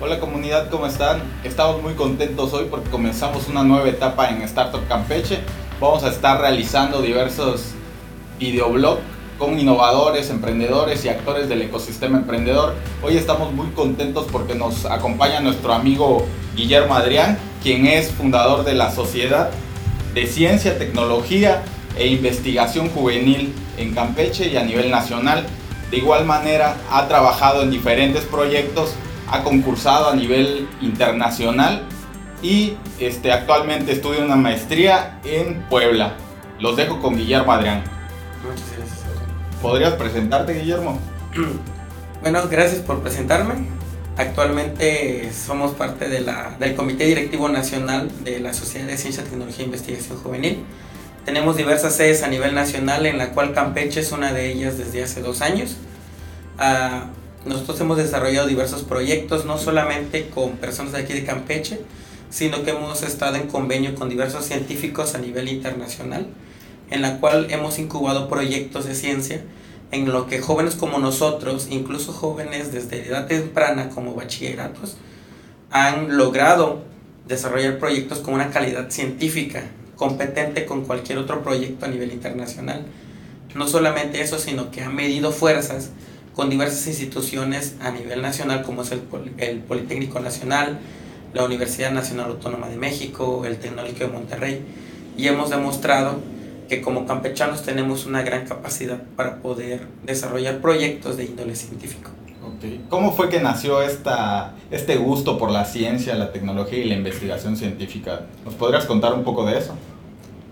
[0.00, 1.22] Hola comunidad, ¿cómo están?
[1.44, 5.38] Estamos muy contentos hoy porque comenzamos una nueva etapa en Startup Campeche.
[5.80, 7.66] Vamos a estar realizando diversos
[8.40, 9.00] videoblogs
[9.38, 12.74] con innovadores, emprendedores y actores del ecosistema emprendedor.
[13.02, 16.26] Hoy estamos muy contentos porque nos acompaña nuestro amigo
[16.56, 19.50] Guillermo Adrián, quien es fundador de la Sociedad
[20.14, 21.62] de Ciencia, Tecnología
[21.96, 25.46] e Investigación Juvenil en Campeche y a nivel nacional.
[25.90, 28.94] De igual manera ha trabajado en diferentes proyectos
[29.32, 31.82] ha concursado a nivel internacional
[32.42, 36.14] y este, actualmente estudia una maestría en Puebla.
[36.60, 37.82] Los dejo con Guillermo Adrián.
[38.42, 38.98] Muchas gracias.
[39.62, 40.98] ¿Podrías presentarte, Guillermo?
[42.22, 43.66] Bueno, gracias por presentarme.
[44.16, 49.60] Actualmente somos parte de la, del Comité Directivo Nacional de la Sociedad de Ciencia, Tecnología
[49.60, 50.58] e Investigación Juvenil.
[51.24, 55.02] Tenemos diversas sedes a nivel nacional, en la cual Campeche es una de ellas desde
[55.02, 55.76] hace dos años.
[56.58, 61.80] Uh, nosotros hemos desarrollado diversos proyectos, no solamente con personas de aquí de Campeche,
[62.28, 66.26] sino que hemos estado en convenio con diversos científicos a nivel internacional,
[66.90, 69.40] en la cual hemos incubado proyectos de ciencia
[69.92, 74.96] en lo que jóvenes como nosotros, incluso jóvenes desde edad temprana como bachilleratos,
[75.70, 76.82] han logrado
[77.28, 79.62] desarrollar proyectos con una calidad científica
[79.96, 82.86] competente con cualquier otro proyecto a nivel internacional.
[83.54, 85.90] No solamente eso, sino que han medido fuerzas
[86.34, 89.02] con diversas instituciones a nivel nacional, como es el,
[89.36, 90.80] el Politécnico Nacional,
[91.34, 94.64] la Universidad Nacional Autónoma de México, el Tecnológico de Monterrey,
[95.18, 96.20] y hemos demostrado
[96.68, 102.10] que como campechanos tenemos una gran capacidad para poder desarrollar proyectos de índole científico.
[102.56, 102.84] Okay.
[102.88, 107.56] ¿Cómo fue que nació esta, este gusto por la ciencia, la tecnología y la investigación
[107.56, 108.26] científica?
[108.44, 109.74] ¿Nos podrías contar un poco de eso?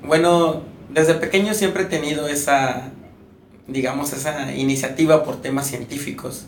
[0.04, 2.90] Bueno, desde pequeño siempre he tenido esa,
[3.66, 6.46] digamos, esa iniciativa por temas científicos.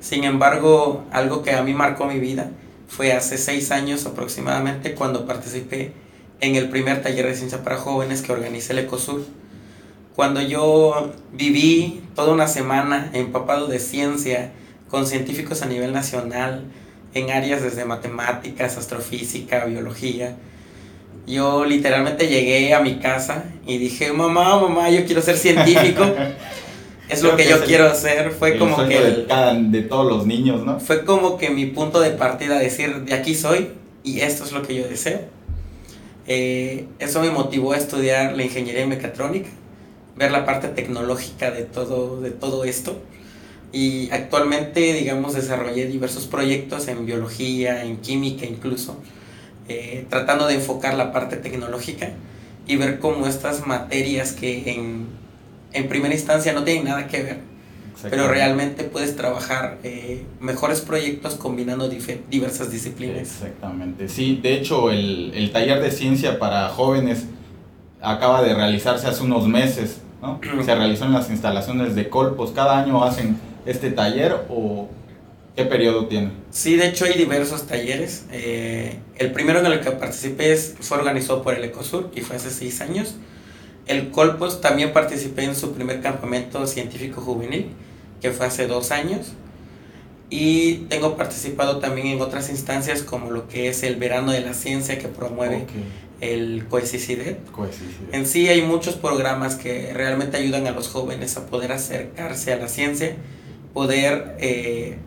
[0.00, 2.50] Sin embargo, algo que a mí marcó mi vida
[2.86, 5.92] fue hace seis años aproximadamente cuando participé
[6.40, 9.24] en el primer taller de ciencia para jóvenes que organizé el Ecosur.
[10.14, 14.52] Cuando yo viví toda una semana empapado de ciencia
[14.88, 16.64] con científicos a nivel nacional,
[17.14, 20.36] en áreas desde matemáticas, astrofísica, biología,
[21.26, 26.04] yo literalmente llegué a mi casa y dije, mamá, mamá, yo quiero ser científico.
[27.08, 28.30] es lo que, yo quiero hacer.
[28.30, 28.98] Fue como que...
[29.00, 29.26] De,
[29.70, 30.80] de todos los niños, ¿no?
[30.80, 33.68] Fue como que mi punto de partida, decir, de aquí soy
[34.02, 35.20] y esto es lo que yo deseo.
[36.28, 39.48] Eh, eso me motivó a estudiar la ingeniería mecatrónica,
[40.16, 43.00] ver la parte tecnológica de todo, de todo esto.
[43.72, 48.96] Y actualmente, digamos, desarrollé diversos proyectos en biología, en química incluso
[49.68, 52.10] eh, tratando de enfocar la parte tecnológica
[52.66, 55.06] y ver cómo estas materias que en,
[55.74, 57.38] en primera instancia no tienen nada que ver,
[58.02, 63.18] pero realmente puedes trabajar eh, mejores proyectos combinando diversas disciplinas.
[63.18, 67.24] Exactamente, sí, de hecho el, el, taller de ciencia para jóvenes
[68.00, 70.40] acaba de realizarse hace unos meses, ¿no?
[70.64, 73.36] Se realizó en las instalaciones de Colpos, cada año hacen
[73.66, 74.88] este taller o
[75.58, 76.30] ¿Qué periodo tiene?
[76.50, 78.26] Sí, de hecho hay diversos talleres.
[78.30, 82.50] Eh, el primero en el que participé fue organizado por el Ecosur y fue hace
[82.50, 83.16] seis años.
[83.88, 87.70] El Colpos también participé en su primer campamento científico juvenil,
[88.20, 89.32] que fue hace dos años.
[90.30, 94.52] Y tengo participado también en otras instancias como lo que es el Verano de la
[94.52, 95.66] Ciencia que promueve
[96.20, 97.38] el COECICIDET.
[98.12, 102.56] En sí hay muchos programas que realmente ayudan a los jóvenes a poder acercarse a
[102.56, 103.16] la ciencia,
[103.72, 104.98] poder eh,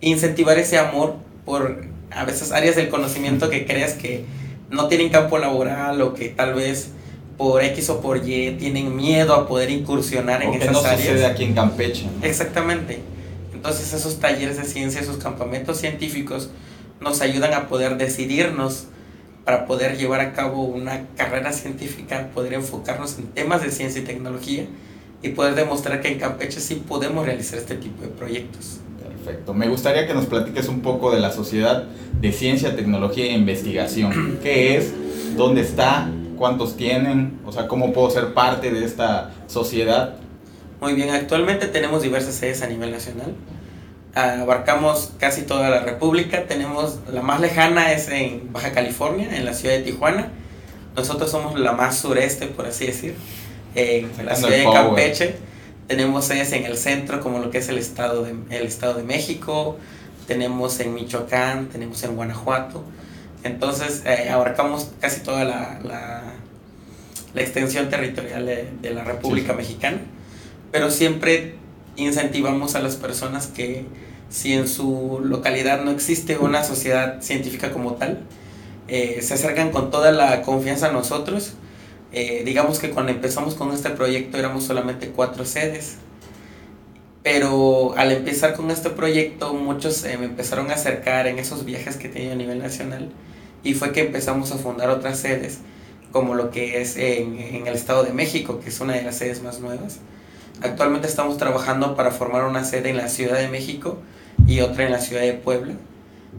[0.00, 4.24] incentivar ese amor por a veces áreas del conocimiento que creas que
[4.70, 6.90] no tienen campo laboral o que tal vez
[7.40, 11.00] por X o por Y tienen miedo a poder incursionar en esas no áreas.
[11.00, 12.06] sucede aquí en Campeche.
[12.20, 13.00] Exactamente.
[13.54, 16.50] Entonces esos talleres de ciencia, esos campamentos científicos
[17.00, 18.88] nos ayudan a poder decidirnos
[19.46, 24.04] para poder llevar a cabo una carrera científica, poder enfocarnos en temas de ciencia y
[24.04, 24.66] tecnología
[25.22, 28.80] y poder demostrar que en Campeche sí podemos realizar este tipo de proyectos.
[29.02, 29.54] Perfecto.
[29.54, 31.84] Me gustaría que nos platiques un poco de la Sociedad
[32.20, 34.40] de Ciencia, Tecnología e Investigación.
[34.42, 34.92] ¿Qué es?
[35.38, 36.10] ¿Dónde está?
[36.40, 37.38] ¿Cuántos tienen?
[37.44, 40.14] O sea, ¿cómo puedo ser parte de esta sociedad?
[40.80, 43.34] Muy bien, actualmente tenemos diversas sedes a nivel nacional.
[44.14, 46.46] Abarcamos casi toda la República.
[46.46, 50.30] Tenemos la más lejana es en Baja California, en la ciudad de Tijuana.
[50.96, 53.16] Nosotros somos la más sureste, por así decir,
[53.74, 55.34] en la ciudad de Campeche
[55.88, 59.02] tenemos sedes en el centro, como lo que es el Estado de, el estado de
[59.02, 59.76] México,
[60.26, 62.82] tenemos en Michoacán, tenemos en Guanajuato.
[63.44, 65.80] Entonces, eh, abarcamos casi toda la,
[67.34, 69.98] la extensión territorial de, la República Mexicana,
[70.72, 71.54] pero siempre
[71.96, 73.84] incentivamos a las personas que
[74.28, 78.20] si en su localidad no existe una sociedad científica como tal,
[78.88, 81.54] eh, se acercan con toda la confianza a nosotros.
[82.12, 85.96] Eh, digamos que cuando empezamos con este proyecto éramos solamente cuatro sedes,
[87.22, 92.08] pero al empezar con este proyecto muchos me empezaron a acercar en esos viajes que
[92.08, 93.10] tenía a nivel nacional
[93.62, 95.58] y fue que empezamos a fundar otras sedes
[96.12, 99.16] como lo que es en, en, el Estado de México, que es una de las
[99.16, 99.98] sedes más nuevas.
[100.60, 103.98] Actualmente estamos trabajando para formar una sede en la Ciudad de México
[104.46, 105.74] y otra en la Ciudad de Puebla,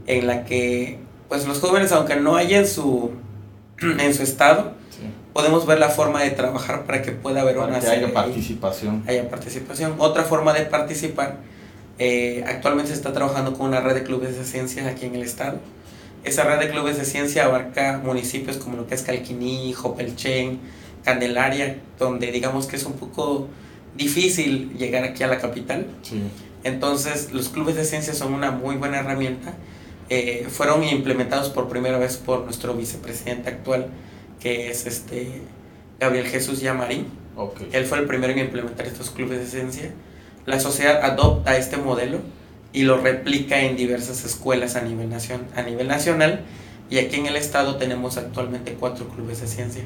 [0.07, 3.11] en la que pues los jóvenes, aunque no haya en su,
[3.81, 4.73] en su estado,
[5.33, 7.79] podemos ver la forma de trabajar para que pueda haber una...
[7.79, 9.03] Que haya participación.
[9.07, 9.95] Haya participación.
[9.97, 11.37] Otra forma de participar,
[11.97, 15.21] eh, actualmente se está trabajando con una red de clubes de ciencias aquí en el
[15.21, 15.59] estado
[16.23, 20.59] esa red de clubes de ciencia abarca municipios como lo que es Calquiní, Jopelchen,
[21.03, 23.47] Candelaria, donde digamos que es un poco
[23.95, 25.87] difícil llegar aquí a la capital.
[26.63, 29.53] Entonces, los clubes de ciencia son una muy buena herramienta.
[30.09, 33.87] Eh, fueron implementados por primera vez por nuestro vicepresidente actual,
[34.39, 35.41] que es este
[35.99, 37.07] Gabriel Jesús Yamarín.
[37.71, 39.91] Él fue el primero en implementar estos clubes de ciencia.
[40.45, 42.19] La sociedad adopta este modelo
[42.73, 46.41] y lo replica en diversas escuelas a nivel, nacion a nivel nacional
[46.89, 49.83] y aquí en el estado tenemos actualmente cuatro clubes de ciencia.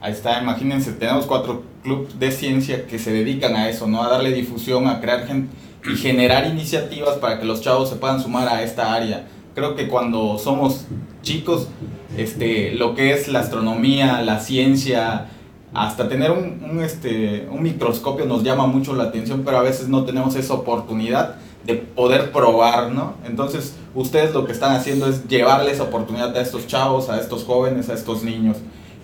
[0.00, 4.02] Ahí está, imagínense, tenemos cuatro clubes de ciencia que se dedican a eso, ¿no?
[4.02, 5.50] A darle difusión, a crear gente
[5.84, 9.26] y generar iniciativas para que los chavos se puedan sumar a esta área.
[9.54, 10.86] Creo que cuando somos
[11.22, 11.68] chicos,
[12.16, 15.28] este, lo que es la astronomía, la ciencia,
[15.74, 19.88] hasta tener un, un, este, un microscopio nos llama mucho la atención, pero a veces
[19.88, 21.36] no tenemos esa oportunidad
[21.70, 23.14] de poder probar, ¿no?
[23.26, 27.88] Entonces, ustedes lo que están haciendo es llevarles oportunidad a estos chavos, a estos jóvenes,
[27.88, 28.56] a estos niños.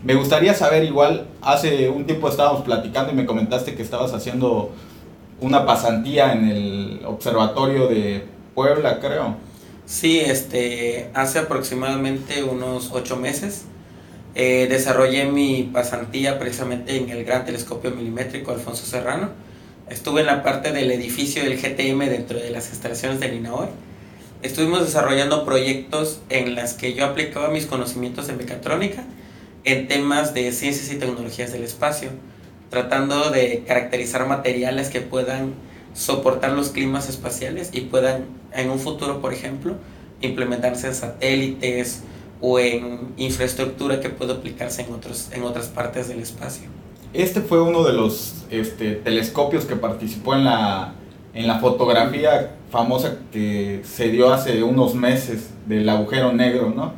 [0.04, 4.70] Me gustaría saber igual, hace un tiempo estábamos platicando y me comentaste que estabas haciendo
[5.40, 9.36] una pasantía en el observatorio de Puebla, creo.
[9.84, 13.66] Sí, este, hace aproximadamente unos ocho meses
[14.34, 19.30] eh, desarrollé mi pasantía precisamente en el Gran Telescopio Milimétrico Alfonso Serrano
[19.88, 23.68] Estuve en la parte del edificio del GTM dentro de las instalaciones del INAOE.
[24.42, 29.04] Estuvimos desarrollando proyectos en las que yo aplicaba mis conocimientos de mecatrónica
[29.62, 32.10] en temas de ciencias y tecnologías del espacio,
[32.68, 35.54] tratando de caracterizar materiales que puedan
[35.94, 38.24] soportar los climas espaciales y puedan
[38.54, 39.76] en un futuro, por ejemplo,
[40.20, 42.02] implementarse en satélites
[42.40, 46.68] o en infraestructura que pueda aplicarse en, otros, en otras partes del espacio.
[47.16, 50.92] Este fue uno de los este, telescopios que participó en la,
[51.32, 56.92] en la fotografía famosa que se dio hace unos meses del agujero negro, ¿no?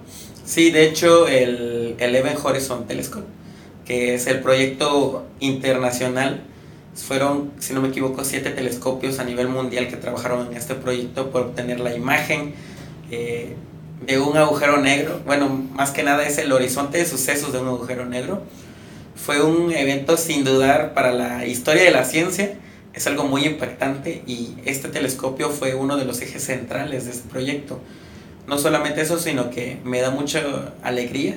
[0.44, 3.28] Sí, de hecho el, el Event Horizon Telescope,
[3.84, 6.42] que es el proyecto internacional,
[6.96, 11.30] fueron, si no me equivoco, siete telescopios a nivel mundial que trabajaron en este proyecto
[11.30, 12.54] por obtener la imagen
[13.12, 13.54] eh,
[14.04, 15.20] de un agujero negro.
[15.24, 18.42] Bueno, más que nada es el horizonte de sucesos de un agujero negro
[19.18, 22.54] fue un evento sin dudar para la historia de la ciencia.
[22.94, 27.28] Es algo muy impactante y este telescopio fue uno de los ejes centrales de este
[27.28, 27.80] proyecto.
[28.46, 31.36] No solamente eso, sino que me da mucha alegría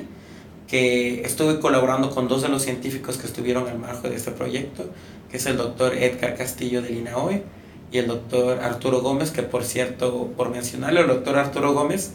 [0.68, 4.86] que estuve colaborando con dos de los científicos que estuvieron al margen de este proyecto,
[5.30, 7.44] que es el doctor Edgar Castillo del INAOE
[7.92, 12.14] y el doctor Arturo Gómez, que por cierto, por mencionarle, el doctor Arturo Gómez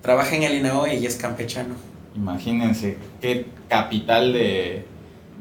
[0.00, 1.76] trabaja en el INAOE y es campechano.
[2.16, 4.84] Imagínense qué capital de,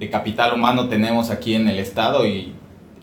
[0.01, 2.53] de capital humano tenemos aquí en el estado y,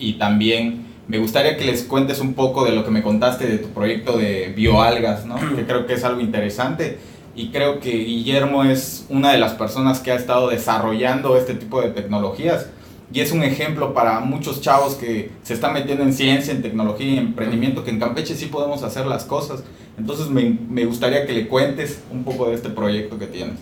[0.00, 3.58] y también me gustaría que les cuentes un poco de lo que me contaste de
[3.58, 5.36] tu proyecto de bioalgas, ¿no?
[5.56, 6.98] que creo que es algo interesante
[7.36, 11.80] y creo que Guillermo es una de las personas que ha estado desarrollando este tipo
[11.80, 12.68] de tecnologías
[13.12, 17.06] y es un ejemplo para muchos chavos que se están metiendo en ciencia, en tecnología
[17.06, 19.62] y emprendimiento, que en Campeche sí podemos hacer las cosas.
[19.96, 23.54] Entonces me, me gustaría que le cuentes un poco de este proyecto que tienes.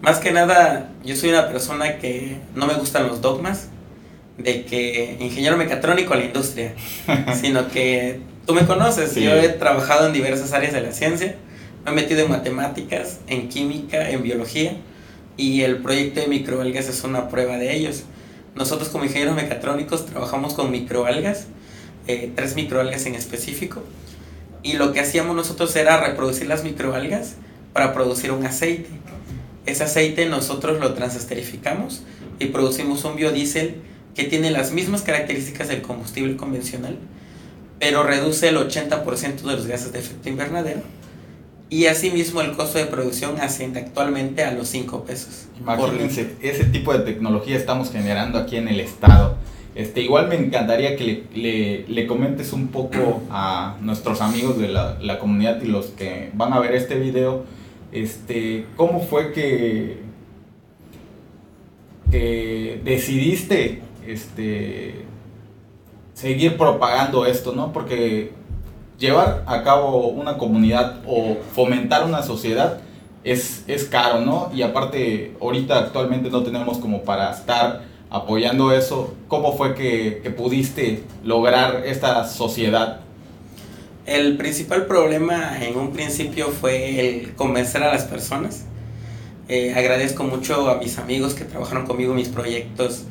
[0.00, 3.68] Más que nada, yo soy una persona que no me gustan los dogmas
[4.38, 6.74] de que ingeniero mecatrónico a la industria,
[7.40, 11.36] sino que tú me conoces, yo he trabajado en diversas áreas de la ciencia,
[11.84, 14.76] me he metido en matemáticas, en química, en biología,
[15.36, 18.04] y el proyecto de microalgas es una prueba de ellos.
[18.54, 21.46] Nosotros como ingenieros mecatrónicos trabajamos con microalgas,
[22.06, 23.82] eh, tres microalgas en específico,
[24.62, 27.34] y lo que hacíamos nosotros era reproducir las microalgas
[27.72, 28.88] para producir un aceite.
[29.66, 32.02] Ese aceite nosotros lo transesterificamos
[32.38, 33.76] y producimos un biodiesel
[34.14, 36.98] que tiene las mismas características del combustible convencional,
[37.78, 40.82] pero reduce el 80% de los gases de efecto invernadero
[41.70, 45.46] y asimismo el costo de producción asciende actualmente a los 5 pesos.
[45.58, 49.36] Imagínense, ese tipo de tecnología estamos generando aquí en el estado.
[49.74, 54.98] Este, igual me encantaría que le, le, comentes un poco a nuestros amigos de la,
[55.00, 57.44] la, comunidad y los que van a ver este video,
[57.94, 60.02] este, cómo fue que,
[62.84, 65.04] decidiste este,
[66.12, 67.72] seguir propagando esto, ¿no?
[67.72, 68.32] Porque
[68.98, 72.80] llevar a cabo una comunidad o fomentar una sociedad
[73.24, 74.50] es, es caro, ¿no?
[74.54, 79.14] Y aparte, ahorita actualmente no tenemos como para estar apoyando eso.
[79.28, 83.03] ¿Cómo fue que pudiste lograr esta sociedad?
[84.06, 88.64] El principal problema en un principio fue el convencer a las personas.
[89.48, 93.04] Eh, agradezco mucho a mis amigos que trabajaron conmigo en mis proyectos.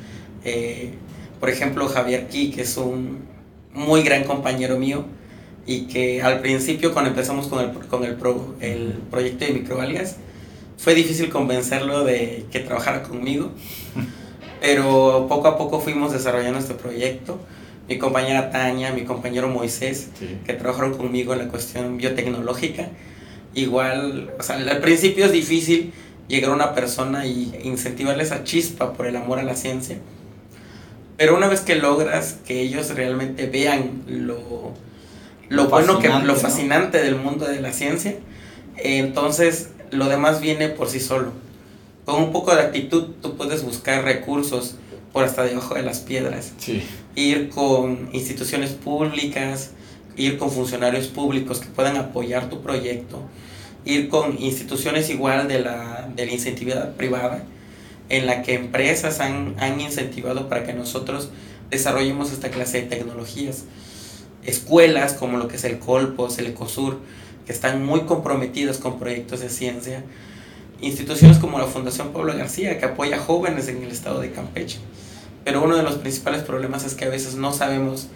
[0.46, 0.92] Eh,
[1.40, 3.26] por ejemplo, Javier Ki, que es un
[3.74, 5.06] muy gran compañero mío
[5.66, 10.18] y que al principio cuando empezamos con el, con el, pro, el proyecto de microalgas,
[10.78, 13.52] fue difícil convencerlo de que trabajara conmigo,
[14.62, 17.40] pero poco a poco fuimos desarrollando este proyecto.
[17.88, 20.10] Mi compañera Tania, mi compañero Moisés,
[20.46, 22.88] que trabajaron conmigo en la cuestión biotecnológica,
[23.54, 25.94] igual, o sea, al principio es difícil
[26.28, 29.98] llegar a una persona y incentivarle esa chispa por el amor a la ciencia,
[31.18, 34.74] pero una vez que logras que ellos realmente vean lo,
[35.50, 38.16] lo, bueno que lo fascinante del mundo de la ciencia,
[38.78, 41.32] entonces lo demás viene por sí solo.
[42.06, 44.76] Con un poco de actitud tú puedes buscar recursos
[45.14, 46.54] por hasta debajo de las piedras.
[47.16, 49.72] Ir con instituciones públicas,
[50.18, 53.22] ir con funcionarios públicos que puedan apoyar tu proyecto,
[53.86, 57.44] ir con instituciones igual de la, de la incentividad privada,
[58.10, 61.30] en la que empresas han, han incentivado para que nosotros
[61.70, 63.64] desarrollemos esta clase de tecnologías
[64.46, 67.00] escuelas como lo que es el Colpos, el Ecosur,
[67.46, 70.04] que están muy comprometidas con proyectos de ciencia,
[70.82, 74.80] instituciones como la Fundación Pablo García, que apoya jóvenes en el estado de Campeche.
[75.44, 78.08] Pero uno de los principales problemas es que a veces no sabemos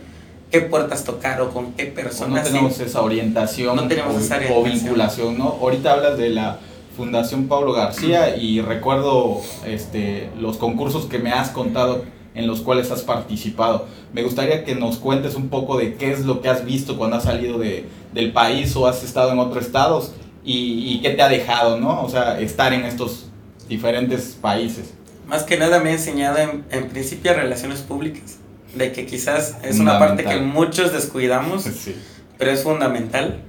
[0.51, 2.45] qué puertas tocar o con qué personas.
[2.45, 5.57] no tenemos esa orientación no tenemos o, esa o, vinculación, ¿no?
[5.61, 6.59] Ahorita hablas de la
[6.95, 12.03] Fundación Pablo García y recuerdo este, los concursos que me has contado
[12.33, 13.85] en los cuales has participado.
[14.13, 17.17] Me gustaría que nos cuentes un poco de qué es lo que has visto cuando
[17.17, 20.11] has salido de, del país o has estado en otros estados
[20.43, 22.03] y, qué te ha dejado, ¿no?
[22.03, 23.25] O sea, estar en estos
[23.67, 24.93] diferentes países.
[25.27, 28.37] Más que nada me ha enseñado en, en principio relaciones públicas,
[28.75, 31.65] de que quizás es una parte que muchos descuidamos,
[32.37, 33.41] pero es fundamental.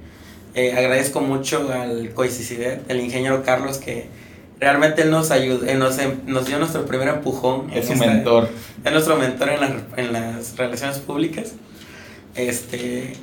[0.55, 4.07] Eh, agradezco mucho al COICICIDET, el ingeniero Carlos, que
[4.59, 7.71] realmente él nos ayudó, nos, em, nos, dio nuestro primer empujón.
[7.71, 8.49] Es un mentor.
[8.83, 11.53] Es nuestro mentor en, en las relaciones públicas.
[12.35, 13.13] Este,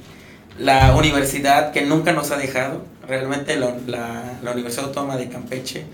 [0.58, 5.84] la universidad que nunca nos ha dejado, realmente la, la, la, Universidad Autónoma de Campeche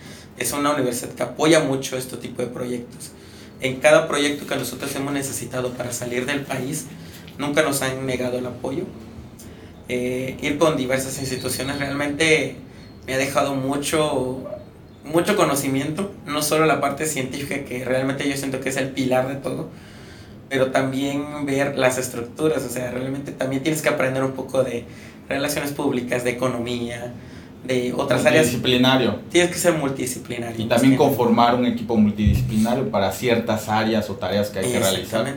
[0.42, 3.12] es una universidad que apoya mucho este tipo de proyectos.
[3.61, 6.87] En cada proyecto que nosotros hemos necesitado para salir del país,
[7.38, 8.84] nunca nos han negado el apoyo.
[9.88, 12.56] Eh, ir con diversas instituciones realmente
[13.06, 14.49] me ha dejado mucho
[15.04, 19.28] mucho conocimiento, no solo la parte científica, que realmente yo siento que es el pilar
[19.28, 19.68] de todo,
[20.49, 24.84] pero también ver las estructuras, o sea, realmente también tienes que aprender un poco de
[25.28, 27.12] relaciones públicas, de economía,
[27.64, 28.47] de otras áreas.
[28.47, 29.21] Multidisciplinario.
[29.31, 30.64] Tienes que ser multidisciplinario.
[30.64, 35.35] Y también conformar un equipo multidisciplinario para ciertas áreas o tareas que hay que realizar.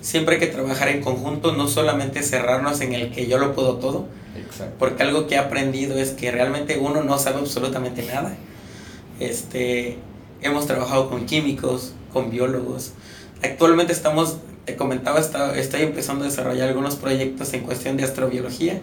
[0.00, 3.76] Siempre hay que trabajar en conjunto, no solamente cerrarnos en el que yo lo puedo
[3.76, 4.06] todo.
[4.36, 4.76] Exacto.
[4.78, 8.34] Porque algo que he aprendido es que realmente uno no sabe absolutamente nada
[9.20, 9.98] este,
[10.40, 12.92] hemos trabajado con químicos, con biólogos.
[13.42, 18.80] Actualmente estamos, te comentaba, estoy empezando a desarrollar algunos proyectos en cuestión de astrobiología.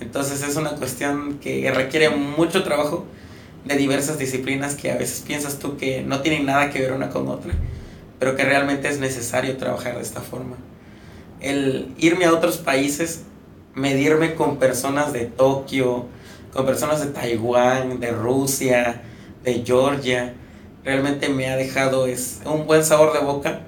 [0.00, 3.04] Entonces es una cuestión que requiere mucho trabajo
[3.64, 7.10] de diversas disciplinas que a veces piensas tú que no tienen nada que ver una
[7.10, 7.52] con otra,
[8.18, 10.56] pero que realmente es necesario trabajar de esta forma.
[11.40, 13.22] El irme a otros países,
[13.74, 16.06] medirme con personas de Tokio,
[16.52, 19.02] con personas de Taiwán, de Rusia,
[19.44, 20.34] de Georgia,
[20.84, 23.60] realmente me ha dejado es un buen sabor de boca,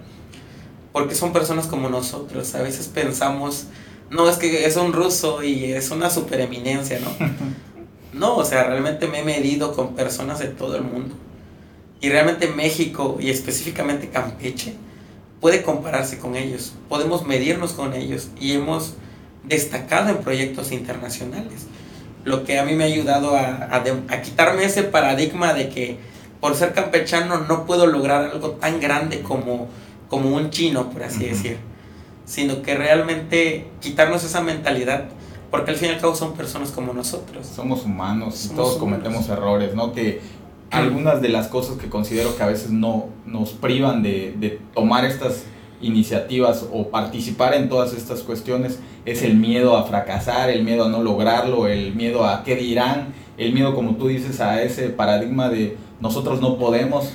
[0.93, 2.55] porque son personas como nosotros.
[2.55, 3.67] A veces pensamos,
[4.13, 7.11] no, es que es un ruso y es una supereminencia, ¿no?
[8.13, 11.15] no, o sea, realmente me he medido con personas de todo el mundo.
[12.01, 14.75] Y realmente México y específicamente Campeche
[15.41, 16.75] puede compararse con ellos.
[16.89, 18.95] Podemos medirnos con ellos y hemos
[19.45, 21.67] destacado en proyectos internacionales
[22.25, 23.83] lo que a mí me ha ayudado a,
[24.23, 25.97] quitarme ese paradigma de que
[26.41, 29.69] por ser campechano no puedo lograr algo tan grande como,
[30.09, 31.59] como un chino, por así decir,
[32.25, 35.07] sino que realmente quitarnos esa mentalidad
[35.51, 37.47] Porque al fin y al cabo son personas como nosotros.
[37.47, 39.93] Somos humanos y todos cometemos errores, ¿no?
[39.93, 40.21] Que
[40.71, 45.05] algunas de las cosas que considero que a veces no nos privan de, de tomar
[45.05, 45.45] estas
[45.83, 50.89] iniciativas o participar en todas estas cuestiones es el miedo a fracasar, el miedo a
[50.89, 55.49] no lograrlo, el miedo a qué dirán, el miedo, como tú dices, a ese paradigma
[55.49, 57.13] de nosotros no podemos.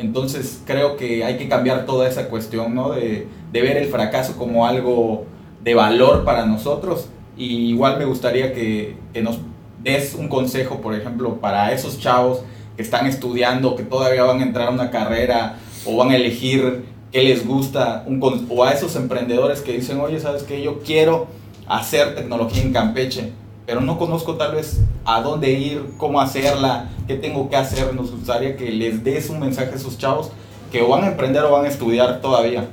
[0.00, 2.90] Entonces creo que hay que cambiar toda esa cuestión, ¿no?
[2.90, 5.26] De, de ver el fracaso como algo
[5.62, 7.08] de valor para nosotros.
[7.36, 9.38] Y igual me gustaría que, que nos
[9.82, 12.42] des un consejo, por ejemplo, para esos chavos
[12.76, 16.84] que están estudiando, que todavía van a entrar a una carrera o van a elegir
[17.12, 18.06] qué les gusta,
[18.48, 20.62] o a esos emprendedores que dicen, oye, ¿sabes qué?
[20.62, 21.26] Yo quiero
[21.66, 23.32] hacer tecnología en Campeche,
[23.66, 27.94] pero no conozco tal vez a dónde ir, cómo hacerla, qué tengo que hacer.
[27.94, 30.30] Nos gustaría que les des un mensaje a esos chavos
[30.70, 32.68] que o van a emprender o van a estudiar todavía.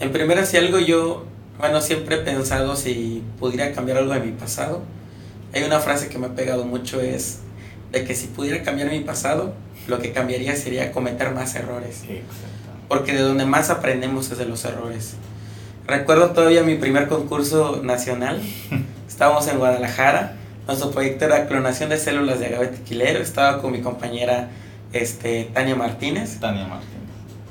[0.00, 1.24] En primera, si algo yo,
[1.58, 4.82] bueno, siempre he pensado si pudiera cambiar algo de mi pasado.
[5.52, 7.40] Hay una frase que me ha pegado mucho, es
[7.90, 9.54] de que si pudiera cambiar mi pasado,
[9.88, 12.02] lo que cambiaría sería cometer más errores.
[12.88, 15.14] Porque de donde más aprendemos es de los errores.
[15.86, 18.40] Recuerdo todavía mi primer concurso nacional.
[19.18, 20.36] Estábamos en Guadalajara.
[20.68, 23.18] Nuestro proyecto era clonación de células de agave tequilero.
[23.18, 24.48] Estaba con mi compañera
[24.92, 26.38] este, Tania Martínez.
[26.38, 27.02] Tania Martínez.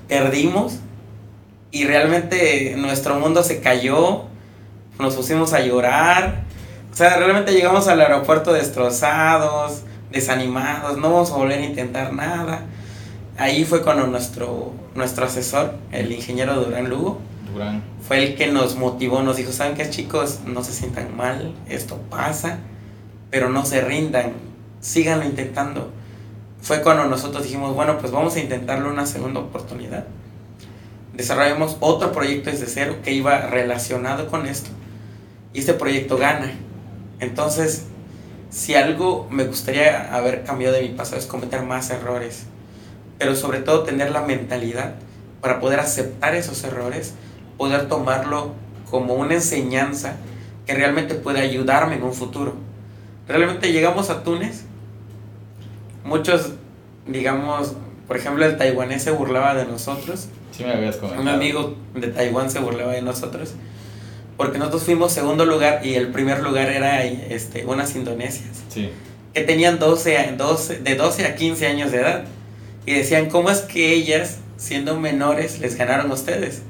[0.07, 0.77] Perdimos
[1.71, 4.27] y realmente nuestro mundo se cayó.
[4.97, 6.43] Nos pusimos a llorar.
[6.89, 12.61] O sea, realmente llegamos al aeropuerto destrozados desanimados, no vamos a volver a intentar nada.
[13.37, 17.19] Ahí fue cuando nuestro, nuestro asesor, el ingeniero Durán Lugo,
[17.51, 17.83] Durán.
[18.05, 20.41] fue el que nos motivó, nos dijo, ¿saben qué chicos?
[20.45, 22.59] No se sientan mal, esto pasa,
[23.29, 24.33] pero no se rindan,
[24.79, 25.91] síganlo intentando.
[26.61, 30.05] Fue cuando nosotros dijimos, bueno, pues vamos a intentarlo una segunda oportunidad.
[31.13, 34.69] Desarrollamos otro proyecto desde cero que iba relacionado con esto.
[35.53, 36.51] Y este proyecto gana.
[37.19, 37.85] Entonces,
[38.49, 42.43] si algo me gustaría haber cambiado de mi pasado es cometer más errores,
[43.17, 44.95] pero sobre todo tener la mentalidad
[45.41, 47.13] para poder aceptar esos errores,
[47.57, 48.53] poder tomarlo
[48.89, 50.17] como una enseñanza
[50.65, 52.55] que realmente puede ayudarme en un futuro.
[53.27, 54.63] Realmente llegamos a Túnez,
[56.03, 56.53] muchos,
[57.05, 57.73] digamos,
[58.07, 60.29] por ejemplo, el taiwanés se burlaba de nosotros.
[60.51, 61.21] Sí me habías comentado.
[61.21, 63.53] Un amigo de Taiwán se burlaba de nosotros
[64.37, 68.63] porque nosotros fuimos segundo lugar y el primer lugar era este, unas indonesias.
[69.33, 72.23] Que tenían 12, 12, de 12 a 15 años de edad.
[72.85, 76.61] Y decían, ¿cómo es que ellas, siendo menores, les ganaron a ustedes?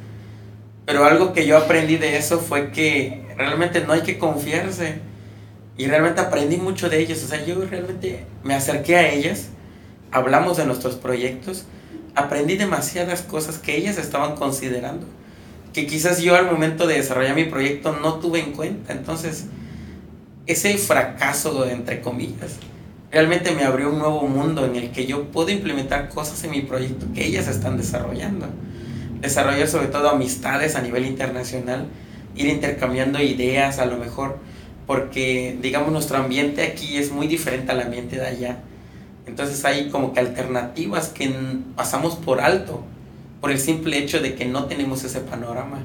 [0.87, 4.95] Pero algo que yo aprendí de eso fue que realmente no hay que confiarse.
[5.77, 7.23] Y realmente aprendí mucho de ellas.
[7.23, 9.49] O sea, yo realmente me acerqué a ellas,
[10.11, 11.65] hablamos de nuestros proyectos,
[12.15, 15.05] aprendí demasiadas cosas que ellas estaban considerando
[15.77, 18.93] que quizás yo al momento de desarrollar mi proyecto no tuve en cuenta.
[18.93, 19.45] Entonces,
[20.47, 22.55] ese fracaso, entre comillas,
[23.11, 26.61] realmente me abrió un nuevo mundo en el que yo puedo implementar cosas en mi
[26.61, 28.47] proyecto que ellas están desarrollando.
[29.21, 31.87] Desarrollar sobre todo amistades a nivel internacional,
[32.35, 34.37] ir intercambiando ideas a lo mejor,
[34.85, 38.59] porque digamos nuestro ambiente aquí es muy diferente al ambiente de allá.
[39.25, 41.31] Entonces hay como que alternativas que
[41.75, 42.83] pasamos por alto
[43.41, 45.79] por el simple hecho de que no tenemos ese panorama.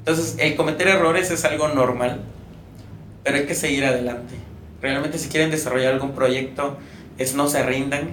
[0.00, 2.20] Entonces, el cometer errores es algo normal,
[3.24, 4.34] pero hay que seguir adelante.
[4.80, 6.78] Realmente si quieren desarrollar algún proyecto,
[7.18, 8.10] es no se rindan,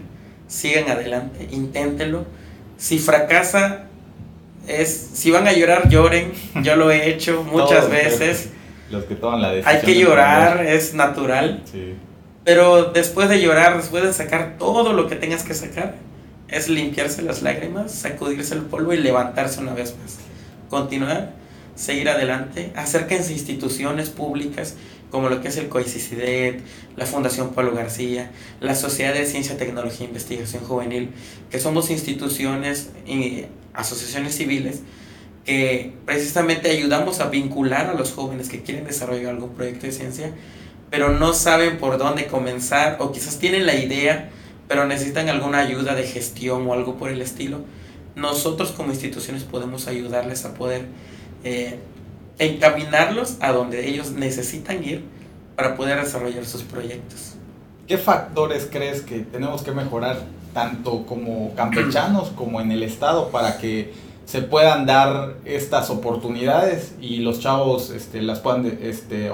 [0.48, 2.26] sigan adelante, inténtenlo.
[2.78, 3.86] Si fracasa,
[4.68, 6.32] es si van a llorar, lloren.
[6.62, 8.50] Yo lo he hecho muchas veces.
[8.90, 9.76] Los que toman la decisión.
[9.76, 11.64] Hay que llorar, es natural.
[11.72, 11.96] Sí.
[12.44, 15.96] Pero después de llorar, después de sacar todo lo que tengas que sacar,
[16.48, 20.18] es limpiarse las lágrimas, sacudirse el polvo y levantarse una vez más.
[20.70, 21.34] Continuar,
[21.76, 24.76] seguir adelante, acérquense a instituciones públicas
[25.10, 26.62] como lo que es el COICICIDET,
[26.98, 31.12] la Fundación Pablo García, la Sociedad de Ciencia, Tecnología e Investigación Juvenil,
[31.50, 32.90] que somos instituciones
[33.76, 34.82] asociaciones civiles
[35.46, 40.32] que precisamente ayudamos a vincular a los jóvenes que quieren desarrollar algún proyecto de ciencia,
[40.90, 44.32] pero no saben por dónde comenzar o quizás tienen la idea,
[44.68, 47.62] pero necesitan alguna ayuda de gestión o algo por el estilo,
[48.16, 50.86] nosotros como instituciones podemos ayudarles a poder
[51.44, 51.78] eh,
[52.40, 55.04] encaminarlos a donde ellos necesitan ir
[55.56, 57.36] para poder desarrollar sus proyectos.
[57.88, 60.24] ¿Qué factores crees que tenemos que mejorar
[60.56, 67.18] tanto como campechanos como en el Estado para que se puedan dar estas oportunidades y
[67.18, 69.30] los chavos este, las puedan, este,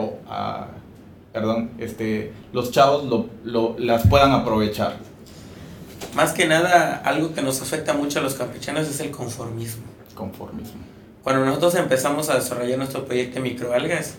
[1.32, 3.06] perdón, este, los chavos
[3.46, 4.98] lo, las puedan aprovechar?
[6.16, 9.84] más que nada, algo que nos afecta mucho a los campechanos es el conformismo.
[10.16, 10.82] Conformismo.
[11.24, 14.16] Cuando nosotros empezamos a desarrollar nuestro proyecto de microalgas,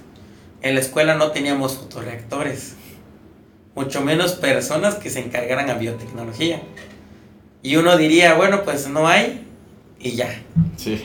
[0.62, 2.76] En la escuela no teníamos fotoreactores,
[3.74, 6.62] mucho menos personas que se encargaran a biotecnología.
[7.62, 9.46] Y uno diría, bueno, pues no hay
[10.00, 10.42] y ya.
[10.76, 11.02] Sí.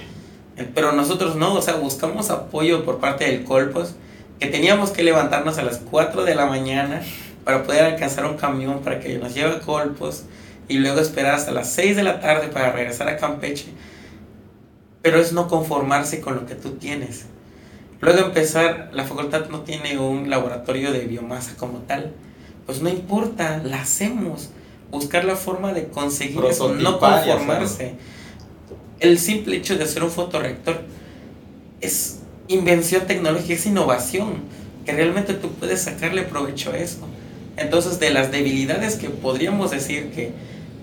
[0.73, 3.95] Pero nosotros no, o sea, buscamos apoyo por parte del Colpos,
[4.39, 7.01] que teníamos que levantarnos a las 4 de la mañana
[7.43, 10.23] para poder alcanzar un camión para que nos lleve a Colpos
[10.67, 13.67] y luego esperar hasta las 6 de la tarde para regresar a Campeche.
[15.01, 17.25] Pero es no conformarse con lo que tú tienes.
[18.01, 22.13] Luego empezar, la facultad no tiene un laboratorio de biomasa como tal.
[22.65, 24.49] Pues no importa, la hacemos.
[24.91, 27.95] Buscar la forma de conseguir eso, no conformarse.
[28.99, 30.81] El simple hecho de hacer un fotoreactor
[31.81, 34.43] es invención tecnológica, es innovación,
[34.85, 37.07] que realmente tú puedes sacarle provecho a eso.
[37.57, 40.31] Entonces, de las debilidades que podríamos decir que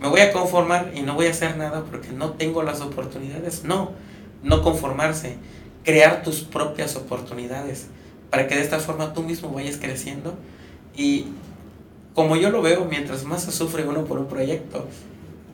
[0.01, 3.64] me voy a conformar y no voy a hacer nada porque no tengo las oportunidades,
[3.64, 3.93] no,
[4.43, 5.37] no conformarse,
[5.85, 7.87] crear tus propias oportunidades
[8.31, 10.35] para que de esta forma tú mismo vayas creciendo
[10.97, 11.27] y
[12.14, 14.87] como yo lo veo, mientras más se sufre uno por un proyecto,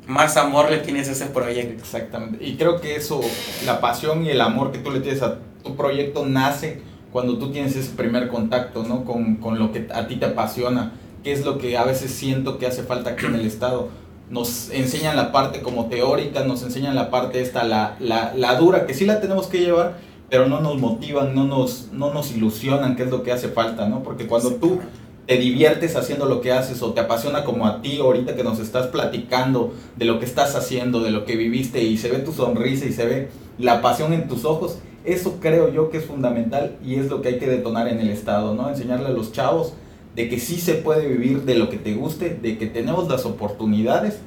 [0.06, 1.82] más amor le tienes a ese proyecto.
[1.82, 2.44] Exactamente.
[2.44, 3.20] Y creo que eso,
[3.64, 7.50] la pasión y el amor que tú le tienes a tu proyecto nace cuando tú
[7.50, 9.04] tienes ese primer contacto, ¿no?
[9.04, 10.92] Con, con lo que a ti te apasiona,
[11.24, 13.88] que es lo que a veces siento que hace falta aquí en el Estado.
[14.28, 18.86] Nos enseñan la parte como teórica, nos enseñan la parte esta, la, la, la dura,
[18.86, 19.96] que sí la tenemos que llevar,
[20.28, 23.88] pero no nos motivan, no nos, no nos ilusionan, que es lo que hace falta,
[23.88, 24.04] ¿no?
[24.04, 24.78] Porque cuando tú
[25.26, 28.58] te diviertes haciendo lo que haces o te apasiona como a ti ahorita que nos
[28.58, 32.32] estás platicando de lo que estás haciendo, de lo que viviste y se ve tu
[32.32, 33.28] sonrisa y se ve
[33.58, 37.28] la pasión en tus ojos, eso creo yo que es fundamental y es lo que
[37.28, 38.68] hay que detonar en el Estado, ¿no?
[38.68, 39.74] Enseñarle a los chavos
[40.14, 43.24] de que sí se puede vivir de lo que te guste, de que tenemos las
[43.24, 44.18] oportunidades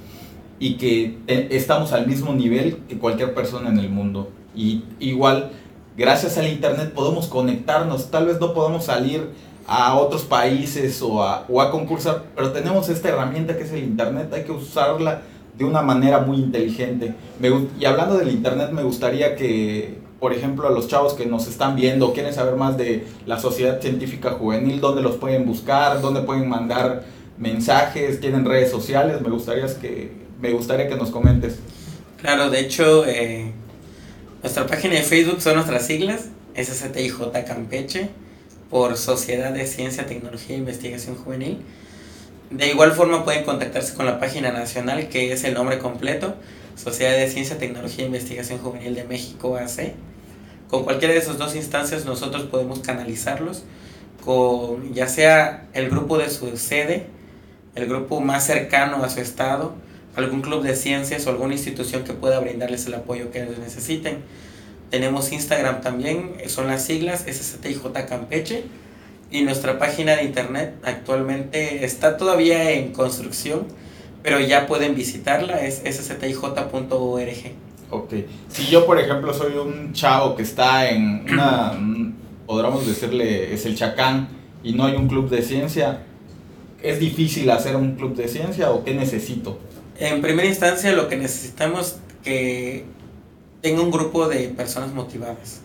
[0.60, 4.30] y que eh, estamos al mismo nivel que cualquier persona en el mundo.
[4.56, 5.52] Y igual,
[5.98, 9.30] gracias al Internet podemos conectarnos, tal vez no podemos salir
[9.68, 13.84] a otros países o a, o a concursar, pero tenemos esta herramienta que es el
[13.84, 15.22] Internet, hay que usarla
[15.58, 17.14] de una manera muy inteligente.
[17.80, 21.76] y hablando del Internet, me gustaría que, por ejemplo, a los chavos que nos están
[21.76, 26.50] viendo, quieren saber más de la Sociedad Científica Juvenil, dónde los pueden buscar, dónde pueden
[26.50, 27.04] mandar
[27.38, 31.60] mensajes, tienen redes sociales, me gustaría que, me gustaría que nos comentes.
[32.18, 33.52] Claro, de hecho, eh,
[34.42, 38.10] nuestra página de Facebook son nuestras siglas, SSTIJ Campeche
[38.74, 41.60] por Sociedad de Ciencia, Tecnología e Investigación Juvenil.
[42.50, 46.34] De igual forma pueden contactarse con la página nacional que es el nombre completo,
[46.76, 49.94] Sociedad de Ciencia, Tecnología e Investigación Juvenil de México AC.
[50.72, 53.62] Con cualquiera de esas dos instancias nosotros podemos canalizarlos
[54.26, 57.06] con ya sea el grupo de su sede,
[57.76, 59.76] el grupo más cercano a su estado,
[60.16, 64.24] algún club de ciencias o alguna institución que pueda brindarles el apoyo que necesiten
[64.90, 68.64] tenemos Instagram también, son las siglas SSTIJ Campeche.
[69.32, 73.66] Y nuestra página de internet actualmente está todavía en construcción,
[74.22, 77.52] pero ya pueden visitarla, es sstij.org.
[77.90, 78.14] Ok.
[78.48, 81.74] Si yo, por ejemplo, soy un chavo que está en una,
[82.46, 84.30] podríamos decirle, es el Chacán,
[84.64, 86.04] y no hay un club de ciencia,
[86.84, 89.58] ¿es difícil hacer un club de ciencia o qué necesito?
[89.98, 92.86] En primera instancia, lo que necesitamos que
[93.64, 95.62] tenga un grupo de personas motivadas,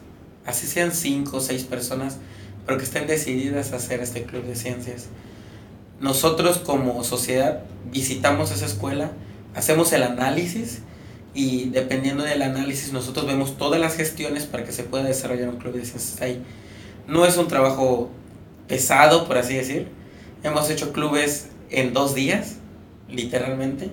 [0.46, 2.18] así sean cinco o seis personas,
[2.64, 5.08] pero que estén decididas a hacer este club de ciencias.
[6.00, 9.10] Nosotros como sociedad visitamos esa escuela,
[9.56, 10.82] hacemos el análisis
[11.34, 15.56] y dependiendo del análisis nosotros vemos todas las gestiones para que se pueda desarrollar un
[15.56, 16.40] club de ciencias ahí.
[17.08, 18.10] No es un trabajo
[18.68, 19.88] pesado, por así decir.
[20.44, 22.58] Hemos hecho clubes en dos días,
[23.08, 23.90] literalmente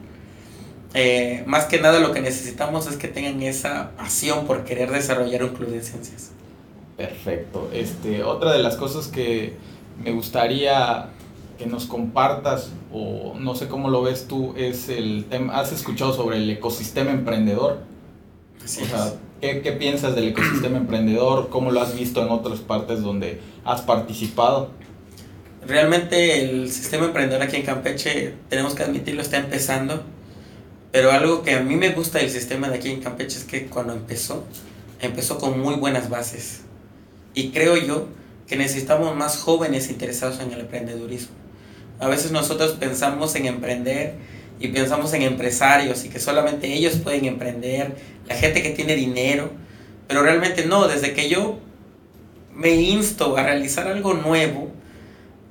[0.95, 5.43] eh, más que nada lo que necesitamos es que tengan esa pasión por querer desarrollar
[5.43, 6.31] un club de ciencias.
[6.95, 7.69] Perfecto.
[7.73, 9.57] Este, otra de las cosas que
[10.01, 11.09] me gustaría
[11.57, 16.13] que nos compartas, o no sé cómo lo ves tú, es el tema, ¿has escuchado
[16.13, 17.79] sobre el ecosistema emprendedor?
[18.63, 21.49] o sea, ¿qué, ¿qué, piensas del ecosistema emprendedor?
[21.49, 24.69] ¿Cómo lo has visto en otras partes donde has participado?
[25.67, 30.03] Realmente el sistema emprendedor aquí en Campeche, tenemos que admitirlo, está empezando
[30.95, 33.65] pero algo que a mí me gusta del sistema de aquí en Campeche es que
[33.65, 34.45] cuando empezó,
[35.01, 36.61] empezó con muy buenas bases.
[37.33, 38.07] Y creo yo
[38.47, 41.35] que necesitamos más jóvenes interesados en el emprendedurismo.
[41.99, 44.13] A veces nosotros pensamos en emprender
[44.57, 47.97] y pensamos en empresarios y que solamente ellos pueden emprender,
[48.29, 49.51] la gente que tiene dinero,
[50.07, 51.59] pero realmente no, desde que yo
[52.53, 54.71] me insto a realizar algo nuevo,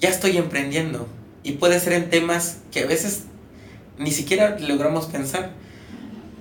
[0.01, 1.07] ya estoy emprendiendo.
[1.43, 3.25] Y puede ser en temas que a veces
[3.99, 5.51] ni siquiera logramos pensar.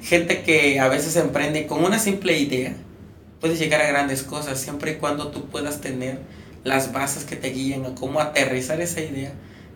[0.01, 2.75] Gente que a veces emprende con una simple idea,
[3.39, 6.19] puedes llegar a grandes cosas siempre y cuando tú puedas tener
[6.63, 9.33] las bases que te guían a cómo aterrizar esa idea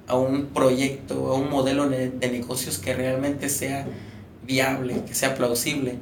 [0.08, 3.86] a un proyecto, a un modelo de, negocios que realmente sea
[4.44, 5.96] viable, que sea plausible.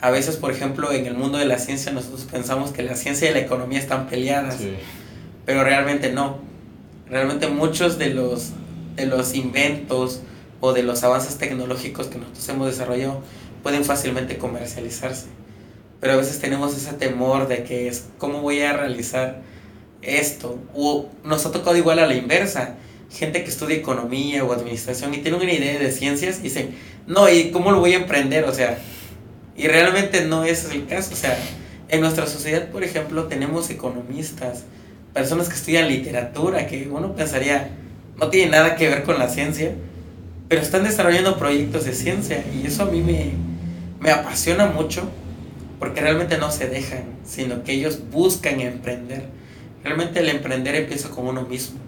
[0.00, 3.30] A veces, por ejemplo, en el mundo de la ciencia nosotros pensamos que la ciencia
[3.30, 4.58] y la economía están peleadas,
[5.44, 6.38] pero realmente no.
[7.08, 8.50] Realmente muchos de los,
[8.96, 10.20] de los inventos
[10.64, 13.20] o de los avances tecnológicos que nosotros hemos desarrollado
[13.64, 15.26] pueden fácilmente comercializarse.
[16.00, 19.42] Pero a veces tenemos ese temor de que es, ¿cómo voy a realizar
[20.02, 20.60] esto?
[20.72, 22.76] O nos ha tocado igual a la inversa
[23.10, 26.76] gente que estudia economía o administración y tiene una idea de ciencias y dicen,
[27.08, 28.44] no, ¿y cómo lo voy a emprender?
[28.44, 28.78] O sea,
[29.56, 31.12] y realmente no es el caso.
[31.12, 31.36] O sea,
[31.88, 34.62] en nuestra sociedad, por ejemplo, tenemos economistas,
[35.12, 37.70] personas que estudian literatura, que uno pensaría,
[38.16, 39.74] no tiene nada que ver con la ciencia,
[40.52, 43.30] pero están desarrollando proyectos de ciencia y eso a mí me,
[44.00, 45.08] me apasiona mucho
[45.78, 49.24] porque realmente no se dejan, sino que ellos buscan emprender.
[49.82, 51.78] Realmente el emprender empieza con uno mismo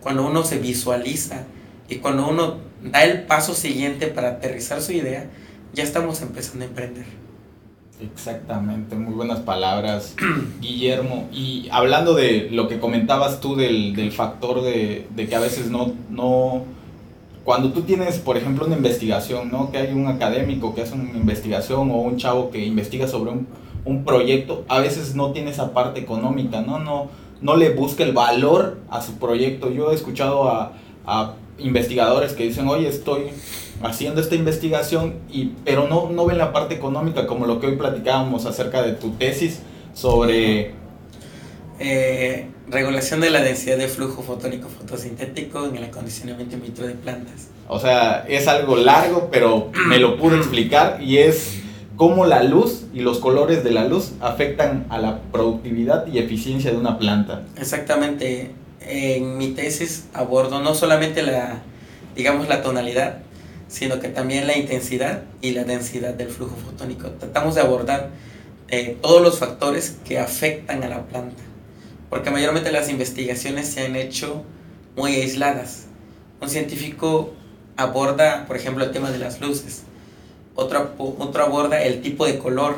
[0.00, 1.46] cuando uno se visualiza
[1.88, 5.28] y cuando uno da el paso siguiente para aterrizar su idea,
[5.74, 7.06] ya estamos empezando a emprender.
[8.00, 10.14] Exactamente, muy buenas palabras,
[10.60, 11.28] Guillermo.
[11.32, 15.70] Y hablando de lo que comentabas tú del, del factor de, de, que a veces
[15.70, 16.66] no, no,
[17.44, 19.70] cuando tú tienes, por ejemplo, una investigación, ¿no?
[19.70, 23.48] Que hay un académico que hace una investigación o un chavo que investiga sobre un,
[23.84, 26.78] un proyecto, a veces no tiene esa parte económica, ¿no?
[26.78, 27.08] No,
[27.40, 29.70] no le busca el valor a su proyecto.
[29.70, 30.72] Yo he escuchado a,
[31.58, 33.24] investigadores que dicen, oye, estoy
[33.82, 37.76] haciendo esta investigación, y, pero no, no ven la parte económica, como lo que hoy
[37.76, 39.60] platicábamos acerca de tu tesis
[39.92, 40.74] sobre...
[41.78, 46.94] Eh, regulación de la densidad de flujo fotónico fotosintético en el acondicionamiento in vitro de
[46.94, 47.48] plantas.
[47.68, 51.58] O sea, es algo largo, pero me lo pude explicar y es
[51.96, 56.70] cómo la luz y los colores de la luz afectan a la productividad y eficiencia
[56.70, 57.42] de una planta.
[57.56, 58.50] Exactamente.
[58.80, 61.62] En mi tesis abordo no solamente la,
[62.16, 63.18] digamos, la tonalidad,
[63.68, 67.08] sino que también la intensidad y la densidad del flujo fotónico.
[67.10, 68.10] Tratamos de abordar
[68.68, 71.42] eh, todos los factores que afectan a la planta,
[72.12, 74.44] porque mayormente las investigaciones se han hecho
[74.96, 75.86] muy aisladas.
[76.42, 77.32] Un científico
[77.78, 79.84] aborda, por ejemplo, el tema de las luces,
[80.54, 82.74] otro, otro aborda el tipo de color,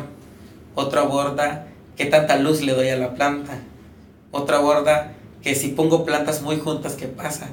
[0.76, 1.66] otro aborda
[1.96, 3.58] qué tanta luz le doy a la planta,
[4.30, 7.48] otro aborda que si pongo plantas muy juntas, ¿qué pasa?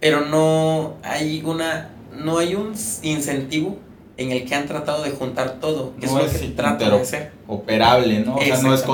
[0.00, 3.78] Pero no hay una, no hay un incentivo
[4.16, 7.00] en el que han tratado de juntar todo, que no es, lo que trata de
[7.00, 7.32] hacer.
[7.46, 8.36] Operable, ¿no?
[8.36, 8.84] O sea, no, es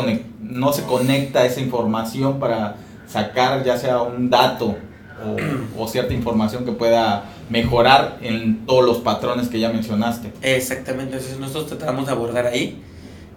[0.41, 4.77] no se conecta esa información para sacar ya sea un dato
[5.25, 5.37] o,
[5.83, 10.33] o cierta información que pueda mejorar en todos los patrones que ya mencionaste.
[10.43, 12.83] Exactamente, entonces nosotros tratamos de abordar ahí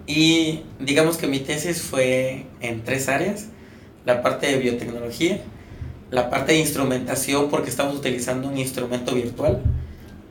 [0.06, 3.48] y digamos que mi tesis fue en tres áreas,
[4.04, 5.40] la parte de biotecnología,
[6.10, 9.62] la parte de instrumentación porque estamos utilizando un instrumento virtual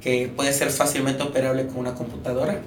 [0.01, 2.59] que puede ser fácilmente operable con una computadora.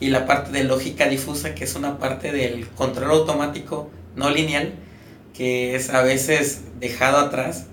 [0.00, 4.72] Y la parte de lógica difusa que es una parte del control automático no lineal
[5.34, 7.66] que es a veces dejado atrás.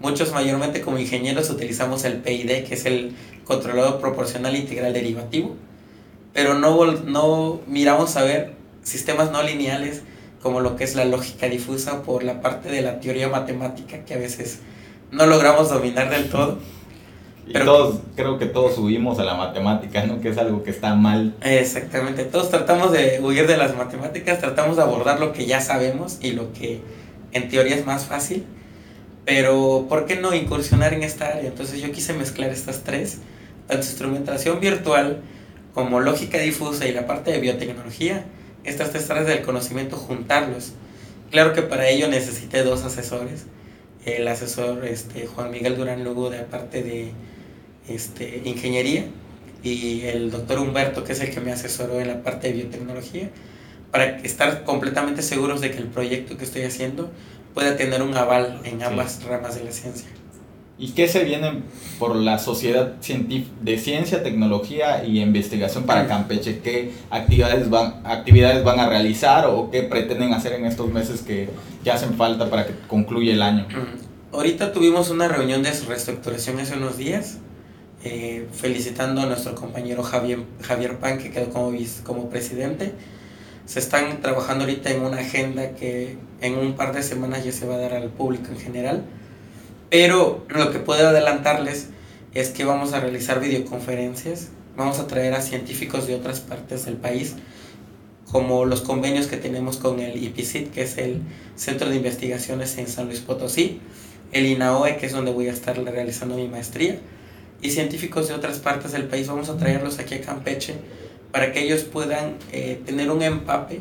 [0.00, 5.56] Muchos mayormente como ingenieros utilizamos el PID, que es el controlador proporcional integral derivativo,
[6.32, 10.02] pero no, no miramos a ver sistemas no lineales
[10.40, 14.14] como lo que es la lógica difusa por la parte de la teoría matemática que
[14.14, 14.60] a veces
[15.10, 16.58] no logramos dominar del todo.
[17.50, 20.20] Y pero, todos, creo que todos subimos a la matemática, ¿no?
[20.22, 21.34] Que es algo que está mal.
[21.42, 26.18] Exactamente, todos tratamos de huir de las matemáticas, tratamos de abordar lo que ya sabemos
[26.22, 26.80] y lo que
[27.32, 28.46] en teoría es más fácil
[29.30, 31.46] pero, ¿por qué no incursionar en esta área?
[31.46, 33.18] Entonces yo quise mezclar estas tres,
[33.68, 35.20] tanto instrumentación virtual
[35.74, 38.24] como lógica difusa y la parte de biotecnología,
[38.64, 40.72] estas tres áreas del conocimiento, juntarlos.
[41.30, 43.46] Claro que para ello necesité dos asesores,
[44.04, 47.12] el asesor este, Juan Miguel Durán Lugo de la parte de
[47.90, 49.06] este, ingeniería
[49.62, 53.30] y el doctor Humberto, que es el que me asesoró en la parte de biotecnología,
[53.90, 57.10] para estar completamente seguros de que el proyecto que estoy haciendo
[57.54, 60.08] pueda tener un aval en ambas ramas de la ciencia.
[60.78, 61.62] ¿Y qué se viene
[61.98, 66.60] por la Sociedad de Ciencia, Tecnología y Investigación para Campeche?
[66.60, 71.50] ¿Qué actividades van, actividades van a realizar o qué pretenden hacer en estos meses que,
[71.84, 73.66] que hacen falta para que concluya el año?
[74.32, 77.36] Ahorita tuvimos una reunión de reestructuración hace unos días,
[78.02, 82.94] eh, felicitando a nuestro compañero Javier, Javier Pan, que quedó como, como presidente
[83.70, 87.68] se están trabajando ahorita en una agenda que en un par de semanas ya se
[87.68, 89.04] va a dar al público en general.
[89.90, 91.86] Pero lo que puedo adelantarles
[92.34, 96.96] es que vamos a realizar videoconferencias, vamos a traer a científicos de otras partes del
[96.96, 97.36] país
[98.32, 101.22] como los convenios que tenemos con el IPCIT, que es el
[101.54, 103.78] Centro de Investigaciones en San Luis Potosí,
[104.32, 106.98] el INAOE, que es donde voy a estar realizando mi maestría,
[107.62, 109.28] y científicos de otras partes del país.
[109.28, 110.74] Vamos a traerlos aquí a Campeche
[111.32, 113.80] para que ellos puedan eh, tener un empape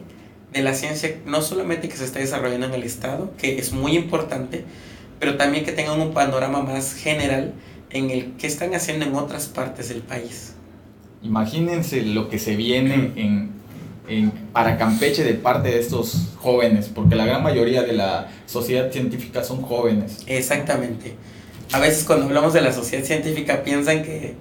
[0.53, 3.95] de la ciencia, no solamente que se está desarrollando en el Estado, que es muy
[3.95, 4.65] importante,
[5.19, 7.53] pero también que tengan un panorama más general
[7.91, 10.53] en el que están haciendo en otras partes del país.
[11.21, 13.51] Imagínense lo que se viene en,
[14.07, 18.91] en, para Campeche de parte de estos jóvenes, porque la gran mayoría de la sociedad
[18.91, 20.23] científica son jóvenes.
[20.25, 21.15] Exactamente.
[21.71, 24.33] A veces cuando hablamos de la sociedad científica piensan que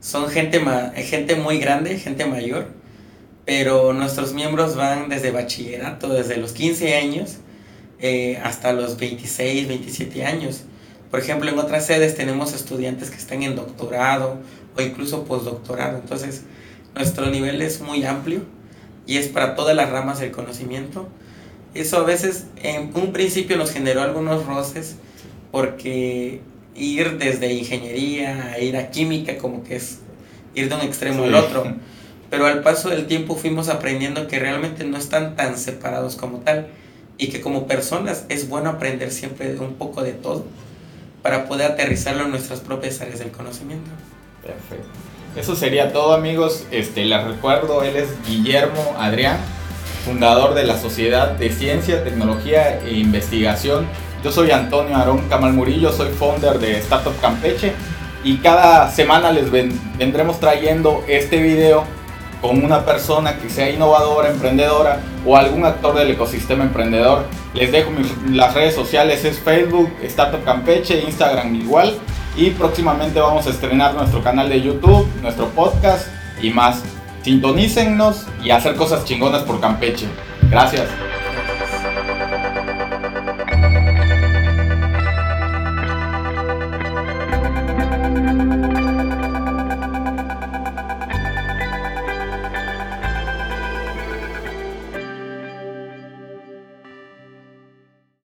[0.00, 2.66] son gente, ma gente muy grande, gente mayor,
[3.44, 7.36] pero nuestros miembros van desde bachillerato, desde los 15 años
[8.00, 10.64] eh, hasta los 26, 27 años.
[11.12, 14.38] Por ejemplo, en otras sedes tenemos estudiantes que están en doctorado
[14.76, 15.98] o incluso postdoctorado.
[15.98, 16.42] Entonces,
[16.96, 18.40] nuestro nivel es muy amplio
[19.06, 21.06] y es para todas las ramas del conocimiento.
[21.72, 24.96] Eso a veces en un principio nos generó algunos roces
[25.52, 26.40] porque
[26.74, 30.00] ir desde ingeniería a ir a química como que es
[30.54, 31.64] ir de un extremo al otro.
[32.30, 36.68] Pero al paso del tiempo fuimos aprendiendo que realmente no están tan separados como tal
[37.16, 40.44] y que como personas es bueno aprender siempre un poco de todo
[41.22, 43.90] para poder aterrizarlo en nuestras propias áreas del conocimiento.
[44.42, 44.88] Perfecto.
[45.36, 46.64] Eso sería todo amigos.
[46.70, 49.38] Este, les recuerdo, él es Guillermo Adrián,
[50.04, 53.86] fundador de la Sociedad de Ciencia, Tecnología e Investigación.
[54.24, 57.74] Yo soy Antonio Aarón Camal Murillo, soy founder de Startup Campeche
[58.24, 61.84] y cada semana les vendremos trayendo este video
[62.40, 67.26] con una persona que sea innovadora, emprendedora o algún actor del ecosistema emprendedor.
[67.52, 67.90] Les dejo
[68.30, 71.94] las redes sociales, es Facebook, Startup Campeche, Instagram igual.
[72.34, 76.08] Y próximamente vamos a estrenar nuestro canal de YouTube, nuestro podcast
[76.40, 76.82] y más.
[77.22, 80.06] Sintonícennos y hacer cosas chingonas por Campeche.
[80.50, 80.88] Gracias.